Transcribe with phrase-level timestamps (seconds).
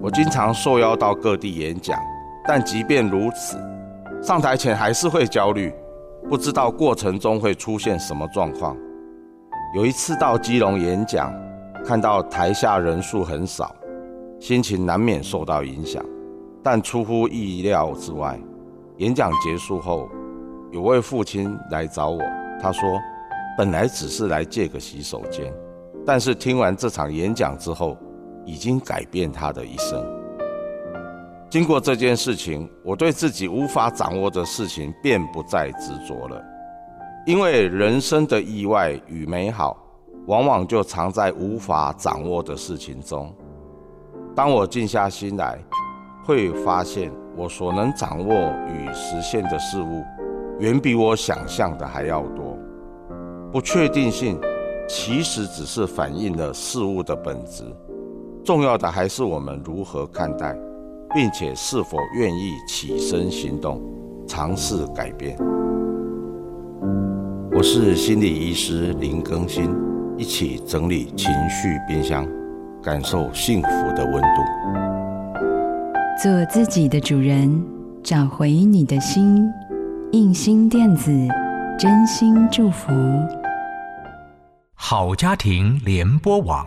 [0.00, 1.98] 我经常受邀到各地演讲，
[2.46, 3.58] 但即便如此，
[4.22, 5.74] 上台前还是会焦虑，
[6.28, 8.76] 不知道过程中会出现什么状况。
[9.74, 11.34] 有一次到基隆演讲，
[11.84, 13.74] 看到台下人数很少，
[14.38, 16.00] 心情难免受到影响。
[16.62, 18.38] 但出乎意料之外，
[18.98, 20.08] 演讲结束后，
[20.70, 22.22] 有位父亲来找我，
[22.62, 22.88] 他说
[23.58, 25.52] ：“本来只是来借个洗手间，
[26.06, 27.96] 但是听完这场演讲之后。”
[28.48, 30.02] 已经改变他的一生。
[31.50, 36.42] 经过这件事情，我对自己无法掌握的事情便不再执着了，
[37.26, 39.76] 因为人生的意外与美好，
[40.26, 43.30] 往往就藏在无法掌握的事情中。
[44.34, 45.58] 当我静下心来，
[46.24, 48.34] 会发现我所能掌握
[48.66, 50.02] 与实现的事物，
[50.58, 52.56] 远比我想象的还要多。
[53.52, 54.38] 不确定性
[54.86, 57.64] 其实只是反映了事物的本质。
[58.48, 60.56] 重要的还是我们如何看待，
[61.14, 63.78] 并且是否愿意起身行动，
[64.26, 65.36] 尝试改变。
[67.52, 69.70] 我是心理医师林更新，
[70.16, 72.26] 一起整理情绪冰箱，
[72.82, 74.42] 感受幸福的温度。
[76.22, 77.62] 做自己的主人，
[78.02, 79.46] 找回你的心。
[80.12, 81.12] 印心电子，
[81.78, 82.90] 真心祝福。
[84.74, 86.66] 好家庭联播网。